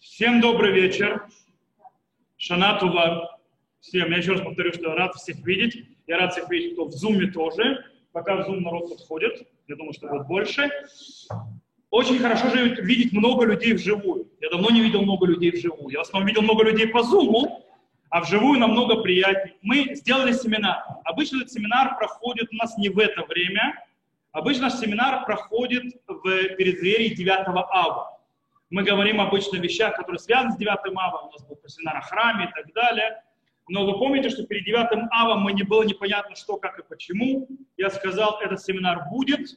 [0.00, 1.24] Всем добрый вечер.
[2.36, 3.38] Шанатува.
[3.78, 4.10] Всем.
[4.10, 5.86] Я еще раз повторю, что рад всех видеть.
[6.08, 7.84] Я рад всех видеть, кто в Зуме тоже.
[8.10, 9.46] Пока в Зум народ подходит.
[9.68, 10.68] Я думаю, что будет больше.
[11.90, 14.28] Очень хорошо же видеть много людей вживую.
[14.40, 15.90] Я давно не видел много людей вживую.
[15.90, 17.64] Я в основном видел много людей по Зуму,
[18.10, 19.54] а вживую намного приятнее.
[19.62, 20.82] Мы сделали семинар.
[21.04, 23.78] Обычно этот семинар проходит у нас не в это время.
[24.34, 26.20] Обычно наш семинар проходит в
[26.56, 28.20] преддверии 9 ава.
[28.68, 31.28] Мы говорим обычно о вещах, которые связаны с 9 ава.
[31.28, 33.22] У нас был семинар о храме и так далее.
[33.68, 37.46] Но вы помните, что перед 9 ава мы не было непонятно, что, как и почему.
[37.76, 39.50] Я сказал, этот семинар будет.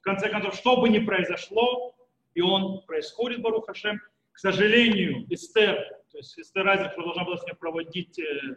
[0.00, 1.94] В конце концов, что бы ни произошло,
[2.34, 3.98] и он происходит, Барух Хашем.
[4.32, 5.74] К сожалению, Эстер,
[6.12, 8.56] то есть Эстер Разик, которая должна была с ней проводить э,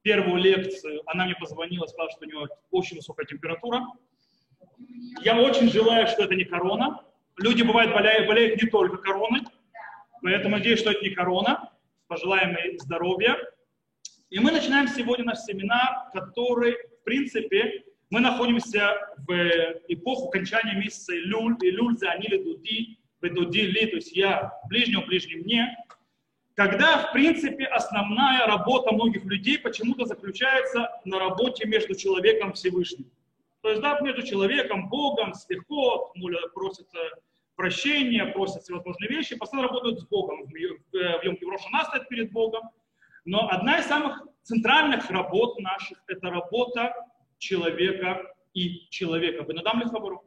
[0.00, 3.82] первую лекцию, она мне позвонила, сказала, что у нее очень высокая температура.
[5.22, 7.00] Я очень желаю, что это не корона.
[7.36, 9.40] Люди, бывают, болеют, болеют не только короной,
[10.22, 11.70] поэтому надеюсь, что это не корона.
[12.08, 13.36] Пожелаем ей здоровья.
[14.30, 19.32] И мы начинаем сегодня наш семинар, который, в принципе, мы находимся в
[19.88, 25.76] эпоху окончания месяца Илюль, Илюль, Занили, Дуди, Бедуди, Ли, то есть я ближнего, ближний мне,
[26.54, 33.10] когда, в принципе, основная работа многих людей почему-то заключается на работе между человеком и Всевышним.
[33.62, 36.12] То есть, да, между человеком, Богом, слегка,
[36.52, 36.88] просит
[37.56, 40.44] прощения, просят всевозможные вещи, постоянно работают с Богом.
[40.46, 42.70] В Йом Киврош она стоит перед Богом.
[43.24, 46.94] Но одна из самых центральных работ наших– это работа
[47.38, 49.44] человека и человека.
[49.44, 50.24] Вы надам хабару?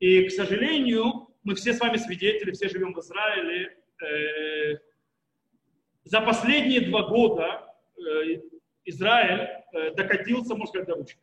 [0.00, 3.76] И, к сожалению, мы все с вами свидетели, все живем в Израиле.
[4.02, 4.78] Э,
[6.04, 8.40] за последние два года э,
[8.86, 11.20] Израиль э, докатился, можно сказать, до ручки.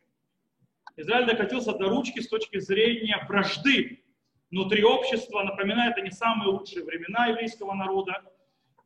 [0.98, 4.02] Израиль докатился до ручки с точки зрения вражды
[4.50, 5.44] внутри общества.
[5.44, 8.20] Напоминаю, это не самые лучшие времена еврейского народа.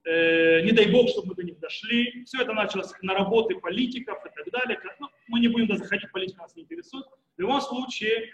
[0.04, 2.22] Э, не дай бог, чтобы мы до них дошли.
[2.26, 4.78] Все это началось на работы политиков и так далее.
[5.00, 7.06] Ну, мы не будем даже заходить, политика нас не интересует.
[7.38, 8.30] В любом случае,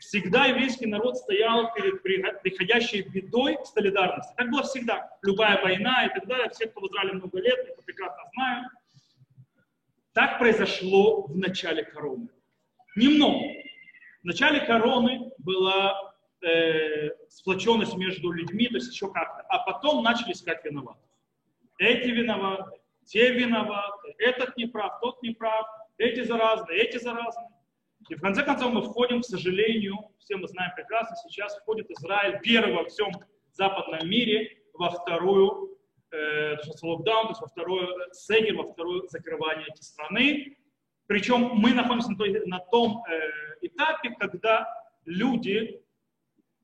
[0.00, 4.34] всегда еврейский народ стоял перед приходящей бедой солидарности.
[4.36, 5.08] Так было всегда.
[5.22, 6.50] Любая война и так далее.
[6.50, 8.72] Все, кто в Израиле много лет, это прекрасно знают.
[10.14, 12.28] Так произошло в начале короны
[12.96, 13.44] немного.
[14.22, 19.42] В начале короны была э, сплоченность между людьми, то есть еще как-то.
[19.48, 21.08] А потом начали искать виноватых.
[21.78, 27.48] Эти виноваты, те виноваты, этот не прав, тот не прав, эти заразные, эти заразные.
[28.08, 32.40] И в конце концов мы входим, к сожалению, все мы знаем прекрасно, сейчас входит Израиль
[32.42, 33.10] первый во всем
[33.52, 35.78] западном мире во вторую,
[36.12, 40.56] э, локдаун, то есть во вторую сегер, во второе закрывание этой страны.
[41.10, 44.72] Причем мы находимся на, той, на том э, этапе, когда
[45.04, 45.82] люди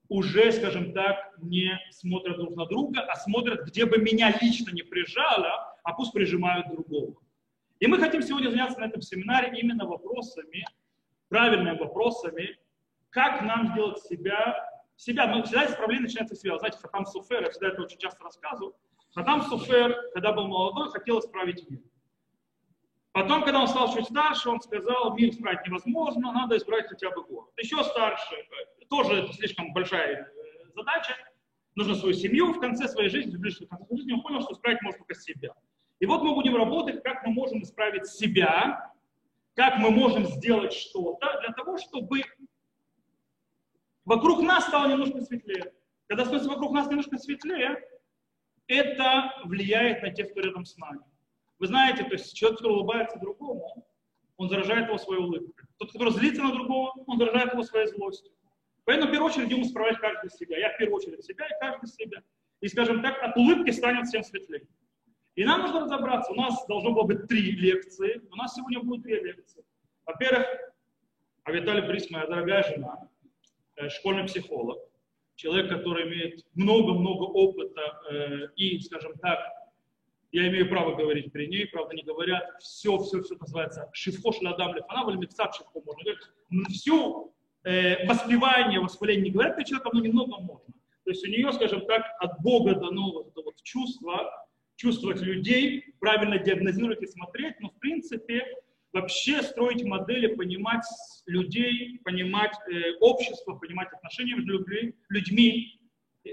[0.08, 4.82] уже, скажем так, не смотрят друг на друга, а смотрят, где бы меня лично не
[4.82, 7.16] прижало, а пусть прижимают другого.
[7.80, 10.64] И мы хотим сегодня заняться на этом семинаре именно вопросами,
[11.28, 12.56] правильными вопросами,
[13.10, 14.56] как нам сделать себя,
[14.94, 16.56] себя, но всегда исправление начинается с себя.
[16.56, 18.76] Знаете, Хатам Суфер, я всегда это очень часто рассказываю.
[19.12, 21.80] Хатам Суфер, когда был молодой, хотел исправить мир.
[23.16, 27.24] Потом, когда он стал чуть старше, он сказал, мир исправить невозможно, надо избрать хотя бы
[27.24, 27.48] город.
[27.56, 28.36] Еще старше,
[28.90, 31.16] тоже это слишком большая э, задача,
[31.76, 34.82] нужно свою семью в конце своей жизни, в ближайшем конце жизни, он понял, что исправить
[34.82, 35.54] можно только себя.
[35.98, 38.92] И вот мы будем работать, как мы можем исправить себя,
[39.54, 42.20] как мы можем сделать что-то для того, чтобы
[44.04, 45.72] вокруг нас стало немножко светлее.
[46.06, 47.82] Когда становится вокруг нас немножко светлее,
[48.66, 51.00] это влияет на тех, кто рядом с нами.
[51.58, 53.86] Вы знаете, то есть человек, который улыбается другому,
[54.36, 55.66] он заражает его своей улыбкой.
[55.78, 58.32] Тот, который злится на другого, он заражает его своей злостью.
[58.84, 60.58] Поэтому в первую очередь ему справлять каждый себя.
[60.58, 62.22] Я в первую очередь себя и каждый себя.
[62.60, 64.66] И, скажем так, от улыбки станет всем светлее.
[65.34, 66.32] И нам нужно разобраться.
[66.32, 68.22] У нас должно было быть три лекции.
[68.30, 69.64] У нас сегодня будет две лекции.
[70.06, 70.46] Во-первых,
[71.44, 73.08] Авиталий Брис, моя дорогая жена,
[73.76, 74.78] э, школьный психолог,
[75.34, 79.38] человек, который имеет много-много опыта э, и, скажем так,
[80.36, 84.74] я имею право говорить при ней, правда не говорят, все, все, все называется шифхош ладам
[84.74, 87.30] лефана, или миксат шифхо можно говорить, все
[87.64, 90.74] э, воспевание, восхваление не говорят перед человеком, но немного можно.
[91.04, 94.30] То есть у нее, скажем так, от Бога дано вот это вот чувство,
[94.74, 98.44] чувствовать людей, правильно диагнозировать и смотреть, но в принципе
[98.92, 100.84] вообще строить модели, понимать
[101.24, 104.66] людей, понимать э, общество, понимать отношения между
[105.08, 105.80] людьми,
[106.26, 106.28] э,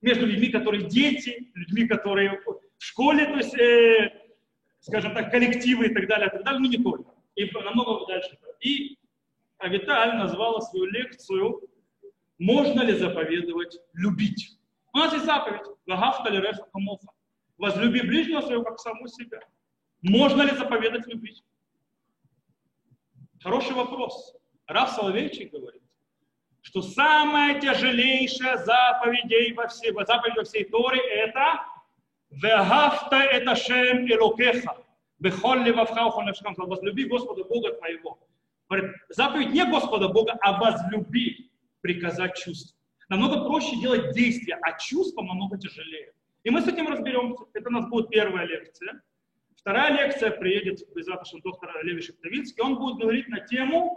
[0.00, 2.40] между людьми, которые дети, людьми, которые
[2.78, 4.12] в школе, то есть, э,
[4.80, 7.10] скажем так, коллективы и так далее, и так далее, но не только.
[7.34, 8.38] И намного дальше.
[8.60, 8.98] И
[9.58, 11.68] Авиталь назвала свою лекцию
[12.38, 14.58] можно ли заповедовать любить?
[14.92, 15.66] У нас есть заповедь.
[15.86, 17.08] Лагафта ли реха камоха.
[17.58, 19.40] Возлюби ближнего своего, как саму себя.
[20.02, 21.42] Можно ли заповедать любить?
[23.42, 24.36] Хороший вопрос.
[24.66, 25.82] Раф Соловейчик говорит,
[26.60, 31.64] что самая тяжелейшая заповедь во всей, заповедь во всей Торе это
[32.42, 34.76] «Вегафта это шем элокеха».
[35.18, 36.54] Бехоль левавха ухоневшкам.
[36.56, 38.18] Возлюби Господа Бога твоего.
[39.08, 41.50] Заповедь не Господа Бога, а возлюби,
[41.80, 42.76] приказать чувства.
[43.08, 46.12] Намного проще делать действия, а чувства намного тяжелее.
[46.44, 47.44] И мы с этим разберемся.
[47.54, 49.00] Это у нас будет первая лекция.
[49.56, 52.62] Вторая лекция приедет без доктор Леви Шептовицкий.
[52.62, 53.96] Он будет говорить на тему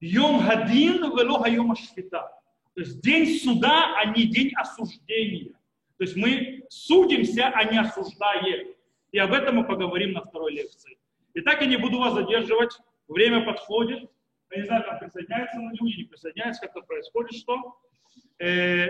[0.00, 2.30] Йом Гадин велога Йома Шфита.
[2.74, 5.54] То есть день суда, а не день осуждения.
[6.02, 8.74] То есть мы судимся, а не осуждаем.
[9.12, 10.98] И об этом мы поговорим на второй лекции.
[11.34, 12.76] Итак, я не буду вас задерживать.
[13.06, 14.10] Время подходит.
[14.50, 17.78] Я не знаю, как присоединяются люди, не присоединяются, как это происходит, что.
[18.40, 18.88] Э,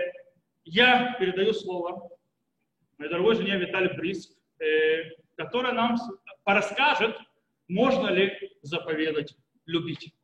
[0.65, 2.09] я передаю слово
[2.97, 5.95] моей дорогой жене Виталий Бриск, э, которая нам
[6.45, 7.15] расскажет,
[7.67, 9.37] можно ли заповедать
[9.67, 10.15] любить.